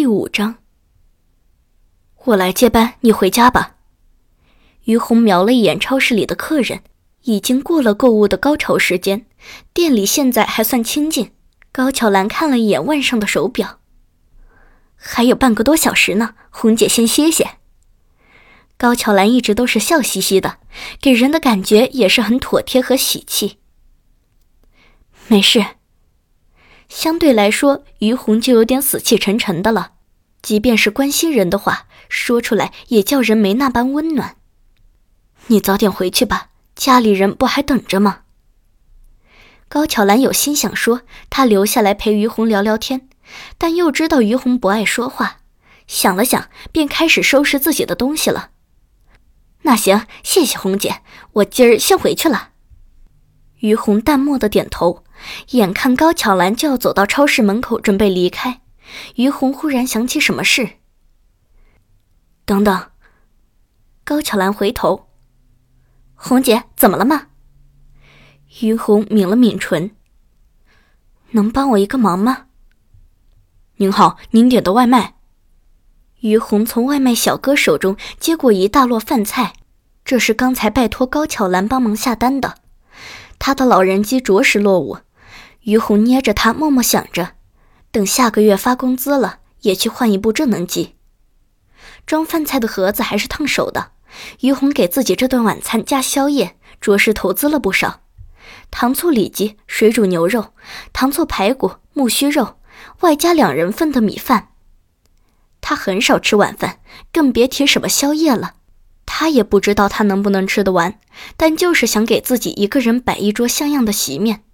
[0.00, 0.54] 第五章，
[2.24, 3.76] 我来接班，你回家吧。
[4.84, 6.80] 于红瞄了一眼超市里的客人，
[7.24, 9.26] 已经过了购物的高潮时间，
[9.74, 11.32] 店里现在还算清静。
[11.70, 13.80] 高巧兰看了一眼腕上的手表，
[14.96, 17.58] 还有半个多小时呢，红姐先歇歇。
[18.78, 20.60] 高巧兰一直都是笑嘻嘻的，
[20.98, 23.58] 给人的感觉也是很妥帖和喜气。
[25.28, 25.62] 没事。
[26.90, 29.92] 相对来说，于红就有点死气沉沉的了。
[30.42, 34.36] 即便是关心人的话，说出来也叫人没那般温暖。
[35.46, 38.22] 你早点回去吧，家里人不还等着吗？
[39.68, 43.08] 高巧兰有心想说，她留下来陪于红聊聊天，
[43.56, 45.38] 但又知道于红不爱说话，
[45.86, 48.50] 想了想，便开始收拾自己的东西了。
[49.62, 51.02] 那行，谢谢红姐，
[51.34, 52.48] 我今儿先回去了。
[53.60, 55.04] 于红淡漠的点头，
[55.50, 58.60] 眼看高巧兰就要走到超市门口准备离开，
[59.16, 60.70] 于红忽然想起什么事。
[62.44, 62.90] 等等，
[64.04, 65.08] 高巧兰回头，
[66.14, 67.28] 红姐怎么了吗？
[68.62, 69.92] 于红抿了抿唇，
[71.30, 72.46] 能帮我一个忙吗？
[73.76, 75.14] 您好，您点的外卖。
[76.20, 79.54] 于红从外卖小哥手中接过一大摞饭菜，
[80.04, 82.56] 这是刚才拜托高巧兰帮忙下单的。
[83.38, 84.98] 他的老人机着实落伍，
[85.62, 87.32] 于红捏着它，默默想着，
[87.90, 90.94] 等下个月发工资了，也去换一部智能机。
[92.06, 93.92] 装饭菜的盒子还是烫手的，
[94.40, 98.00] 于红给自己这顿晚餐加宵夜，着实投资了不少。
[98.70, 100.52] 糖醋里脊、水煮牛肉、
[100.92, 102.56] 糖醋排骨、木须肉，
[103.00, 104.48] 外加两人份的米饭。
[105.60, 106.80] 他很少吃晚饭，
[107.12, 108.54] 更别提什么宵夜了。
[109.04, 110.98] 他也不知道他能不能吃得完，
[111.36, 114.44] 但就是想给自己一个人摆一桌像样的席面。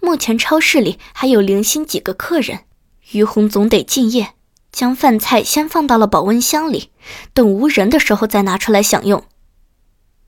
[0.00, 2.60] 目前超市里还有零星几个客人，
[3.12, 4.34] 于红总得敬业，
[4.72, 6.90] 将饭菜先放到了保温箱里，
[7.32, 9.24] 等无人的时候再拿出来享用。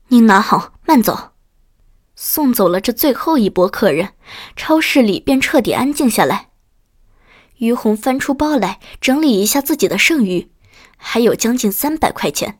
[0.09, 1.31] 您拿好，慢走。
[2.15, 4.13] 送走了这最后一波客人，
[4.55, 6.49] 超市里便彻底安静下来。
[7.57, 10.51] 于红翻出包来整理一下自己的剩余，
[10.97, 12.59] 还有将近三百块钱。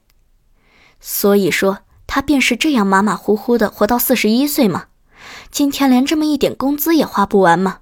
[0.99, 4.85] 所以说，他便是这样马马虎虎的活到四十一岁吗？
[5.51, 7.79] 今天连这么一点工资也花不完吗？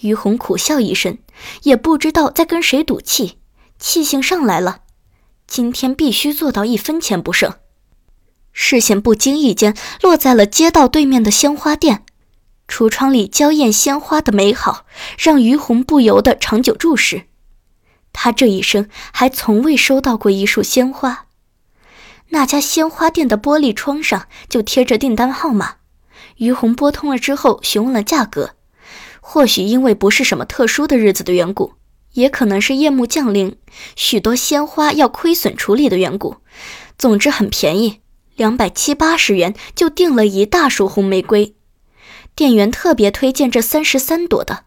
[0.00, 1.18] 于红苦笑一声，
[1.62, 3.38] 也不知道在跟谁赌气，
[3.78, 4.82] 气性上来了，
[5.46, 7.54] 今天必须做到一分钱不剩。
[8.52, 12.04] 视线不经意间落在了街道对面的鲜花店。
[12.66, 14.84] 橱窗里娇艳鲜花的美好，
[15.18, 17.24] 让于红不由得长久注视。
[18.12, 21.26] 他这一生还从未收到过一束鲜花。
[22.28, 25.76] 那家鲜花店的玻璃窗上就贴着订单号码。
[26.38, 28.54] 于红拨通了之后，询问了价格。
[29.20, 31.74] 或许因为不是什么特殊的日子的缘故，
[32.14, 33.56] 也可能是夜幕降临，
[33.94, 36.36] 许多鲜花要亏损处理的缘故。
[36.96, 38.00] 总之很便宜，
[38.36, 41.54] 两百七八十元就订了一大束红玫瑰。
[42.34, 44.64] 店员特别推荐这三十三朵的，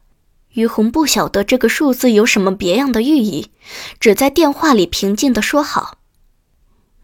[0.54, 3.50] 于红不晓得这个数字有什么别样的寓意，
[4.00, 5.98] 只在电话里平静地说好。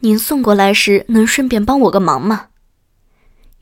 [0.01, 2.47] 您送过来时能顺便帮我个忙吗？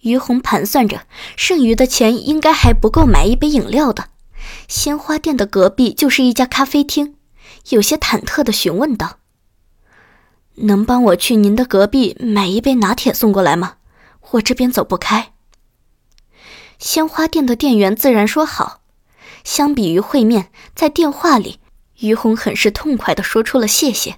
[0.06, 1.02] 于红盘算着，
[1.36, 4.10] 剩余的钱应该还不够买一杯饮料的。
[4.68, 7.16] 鲜花店的隔壁就是一家咖啡厅，
[7.70, 9.18] 有些忐忑地询问道
[10.70, 13.78] ：“能帮我去您的隔壁买一杯拿铁送过来吗？
[14.32, 15.34] 我这边走不开。”
[16.78, 18.82] 鲜花店的店员自然说好。
[19.44, 21.60] 相比于会面，在电话里，
[22.00, 24.18] 于红很是痛快地说出了谢谢。